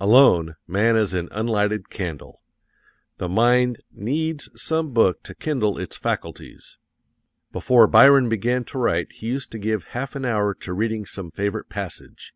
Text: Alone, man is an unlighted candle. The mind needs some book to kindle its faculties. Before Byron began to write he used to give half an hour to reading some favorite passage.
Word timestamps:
Alone, 0.00 0.56
man 0.66 0.96
is 0.96 1.12
an 1.12 1.28
unlighted 1.32 1.90
candle. 1.90 2.40
The 3.18 3.28
mind 3.28 3.78
needs 3.92 4.48
some 4.54 4.94
book 4.94 5.22
to 5.24 5.34
kindle 5.34 5.76
its 5.76 5.98
faculties. 5.98 6.78
Before 7.52 7.86
Byron 7.86 8.30
began 8.30 8.64
to 8.72 8.78
write 8.78 9.12
he 9.12 9.26
used 9.26 9.50
to 9.50 9.58
give 9.58 9.88
half 9.92 10.16
an 10.16 10.24
hour 10.24 10.54
to 10.54 10.72
reading 10.72 11.04
some 11.04 11.30
favorite 11.30 11.68
passage. 11.68 12.34